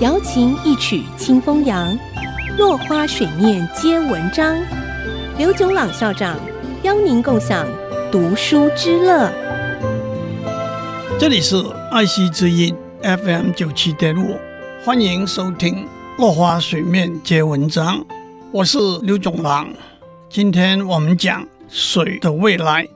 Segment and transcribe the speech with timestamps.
[0.00, 1.98] 瑶琴一曲清风扬，
[2.56, 4.56] 落花水面皆文章。
[5.36, 6.38] 刘炯朗校长
[6.84, 7.66] 邀您共享
[8.08, 9.28] 读书之乐。
[11.18, 11.56] 这里是
[11.90, 12.72] 爱惜之音
[13.02, 14.36] FM 九七点五，
[14.84, 15.74] 欢迎收听
[16.16, 17.98] 《落花水面皆文章》，
[18.52, 19.68] 我是刘炯朗。
[20.30, 22.86] 今天我们讲水的未来。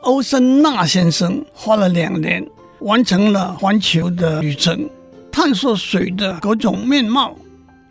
[0.00, 2.42] 欧森纳先生花了两年，
[2.78, 4.88] 完成了环球的旅程。
[5.40, 7.36] 探索水的各种面貌，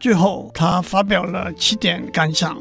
[0.01, 2.57] 最后他发表了七点感想：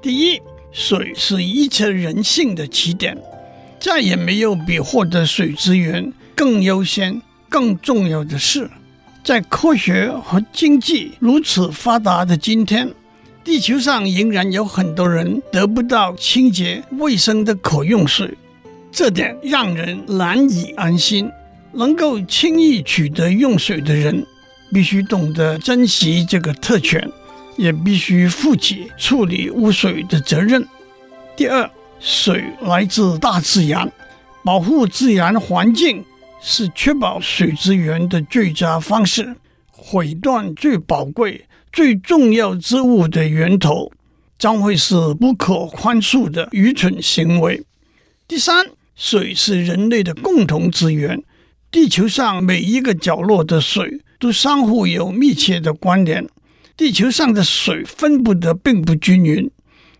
[0.00, 0.40] 第一，
[0.70, 3.14] 水是一切人性的起点，
[3.78, 8.70] 再也没有比获得水资源更优先、更重要的事。
[9.22, 12.88] 在科学和经济如此发达的今天，
[13.44, 18.34] 地球上仍然有很多人得不到清洁卫生的可用水，
[18.90, 21.30] 这点让人难以安心。
[21.74, 24.26] 能够轻易取得用水的人，
[24.72, 27.10] 必须懂得珍惜这个特权，
[27.56, 30.66] 也必须负起处理污水的责任。
[31.36, 33.90] 第二，水来自大自然，
[34.44, 36.04] 保护自然环境
[36.40, 39.36] 是确保水资源的最佳方式。
[39.70, 43.90] 毁断最宝贵、最重要之物的源头，
[44.38, 47.64] 将会是不可宽恕的愚蠢行为。
[48.28, 51.20] 第三，水是人类的共同资源。
[51.72, 56.28] 地球上每一个角落的水都相互有密切的关联。
[56.76, 59.50] 地球上的水分布的并不均匀，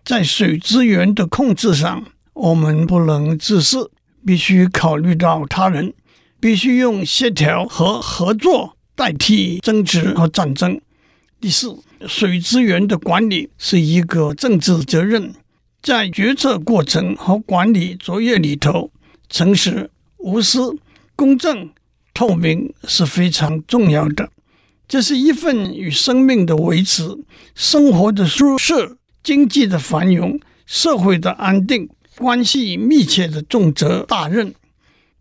[0.05, 3.89] 在水资源的控制上，我们不能自私，
[4.23, 5.91] 必须考虑到他人，
[6.39, 10.79] 必须用协调和合作代替争执和战争。
[11.41, 11.75] 第四，
[12.07, 15.33] 水资源的管理是一个政治责任，
[15.81, 18.91] 在决策过程和管理作业里头，
[19.27, 20.77] 诚实无私。
[21.15, 21.69] 公正、
[22.13, 24.29] 透明是非常重要的，
[24.87, 27.17] 这是一份与生命的维持、
[27.55, 31.87] 生活的舒适、经济的繁荣、社会的安定
[32.17, 34.53] 关系密切的重责大任。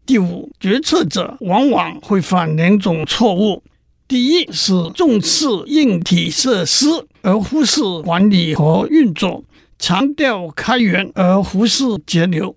[0.05, 3.63] 第五，决策者往往会犯两种错误：
[4.09, 6.87] 第一是重视硬体设施
[7.23, 9.45] 而忽视管理和运作，
[9.79, 12.57] 强调开源而忽视节流。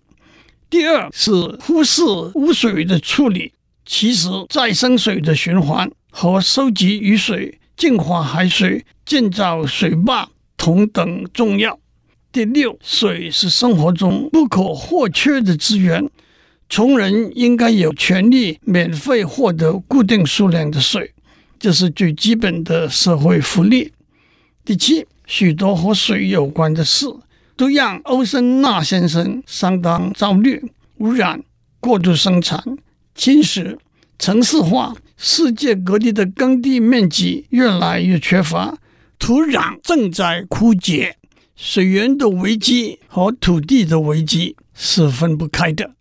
[0.75, 1.31] 第二是
[1.61, 2.03] 忽视
[2.33, 3.53] 污水的处理，
[3.85, 10.27] 其实再生水的循环和收集雨水、净化海水、建造水坝
[10.57, 11.79] 同等重要。
[12.29, 16.09] 第六，水是生活中不可或缺的资源，
[16.67, 21.13] 穷人应该有权利免费获得固定数量的水，
[21.57, 23.93] 这是最基本的社会福利。
[24.65, 27.05] 第七，许多和水有关的事。
[27.57, 31.41] 都让欧森纳先生相当焦虑：污染、
[31.79, 32.61] 过度生产、
[33.13, 33.77] 侵蚀、
[34.19, 38.77] 城市化，世界各地的耕地面积越来越缺乏，
[39.17, 41.15] 土壤正在枯竭，
[41.55, 45.91] 水源的危机和土地的危机是分不开的。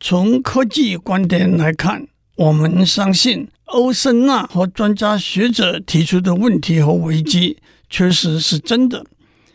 [0.00, 2.06] 从科技观点来看，
[2.36, 9.04] 我们相信欧森纳和专家学者提出的问题和危机确实是真的。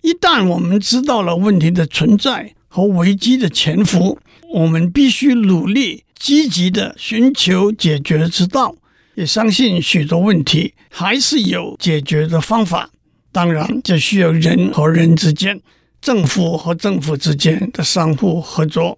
[0.02, 4.18] 一旦我们知道了问题的存在和危机的潜伏，
[4.54, 8.76] 我们必须努力积极地寻求解决之道。
[9.16, 12.90] 也相信许多问题还是有解决的方法。
[13.32, 15.62] 当然，这需要人和人之间、
[16.02, 18.98] 政府和政府之间的相互合作。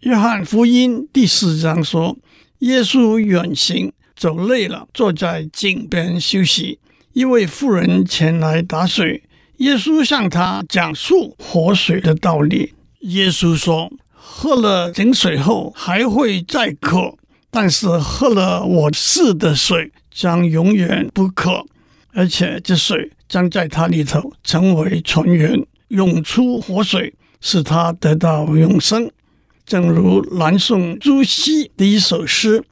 [0.00, 2.16] 约翰福音第四章说
[2.60, 6.78] ：“耶稣远行，走累了，坐在井边休息。
[7.14, 9.22] 一位妇人前来打水。”
[9.58, 12.74] 耶稣向他讲述活水的道理。
[13.00, 17.14] 耶稣说：“喝了井水后还会再渴，
[17.50, 21.64] 但是喝了我赐的水将永远不渴，
[22.12, 29.10] 而且这水将在他里头成为泉源，涌出活水，使他得到永生。”
[29.64, 32.64] 正如南宋朱熹的一首诗：“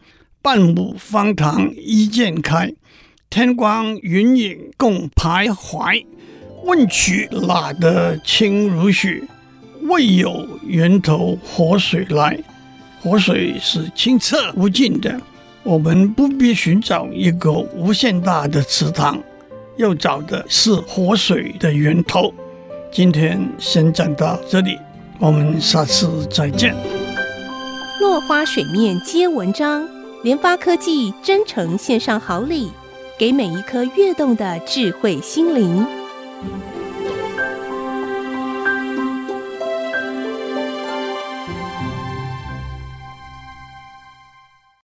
[0.43, 2.75] 半亩方塘一鉴开，
[3.31, 6.05] 天光云影共徘徊。”
[6.63, 9.29] 问渠哪得清如许？
[9.83, 12.39] 为有源头活水来。
[13.03, 15.21] 活水是清澈无尽的，
[15.65, 19.19] 我们不必寻找一个无限大的池塘，
[19.77, 22.33] 要找的是活水的源头。
[22.93, 24.79] 今天先讲到这里，
[25.19, 26.77] 我们下次再见。
[28.01, 29.89] 落花水面皆文章，
[30.23, 32.71] 联发科技真诚献上好礼，
[33.19, 35.85] 给每一颗跃动的智慧心灵。
[36.43, 36.82] Thank you.